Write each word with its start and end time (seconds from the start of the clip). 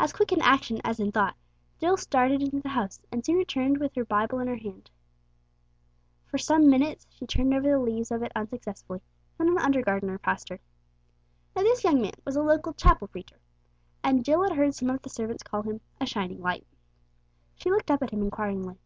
As 0.00 0.12
quick 0.12 0.32
in 0.32 0.42
action 0.42 0.80
as 0.82 0.98
in 0.98 1.12
thought, 1.12 1.36
Jill 1.78 1.96
darted 2.10 2.42
into 2.42 2.58
the 2.58 2.70
house 2.70 3.00
and 3.12 3.24
soon 3.24 3.36
returned 3.36 3.78
with 3.78 3.94
her 3.94 4.04
Bible 4.04 4.40
in 4.40 4.48
her 4.48 4.56
hand. 4.56 4.90
For 6.26 6.38
some 6.38 6.68
minutes 6.68 7.06
she 7.08 7.24
turned 7.24 7.54
over 7.54 7.68
the 7.70 7.78
leaves 7.78 8.10
of 8.10 8.24
it 8.24 8.32
unsuccessfully, 8.34 9.00
then 9.38 9.46
an 9.46 9.58
under 9.58 9.80
gardener 9.80 10.18
passed 10.18 10.48
her. 10.48 10.58
Now 11.54 11.62
this 11.62 11.84
young 11.84 12.02
man 12.02 12.14
was 12.24 12.34
a 12.34 12.42
local 12.42 12.72
chapel 12.74 13.06
preacher, 13.06 13.38
and 14.02 14.24
Jill 14.24 14.42
had 14.42 14.56
heard 14.56 14.74
some 14.74 14.90
of 14.90 15.02
the 15.02 15.08
servants 15.08 15.44
call 15.44 15.62
him 15.62 15.80
"a 16.00 16.04
shining 16.06 16.42
light." 16.42 16.66
She 17.54 17.70
looked 17.70 17.92
up 17.92 18.02
at 18.02 18.10
him 18.10 18.22
inquiringly. 18.22 18.80